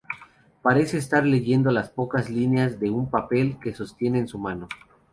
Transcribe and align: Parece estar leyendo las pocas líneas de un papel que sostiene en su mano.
Parece 0.63 0.97
estar 0.97 1.27
leyendo 1.27 1.69
las 1.69 1.91
pocas 1.91 2.27
líneas 2.31 2.79
de 2.79 2.89
un 2.89 3.11
papel 3.11 3.59
que 3.61 3.75
sostiene 3.75 4.17
en 4.17 4.27
su 4.27 4.39
mano. 4.39 4.67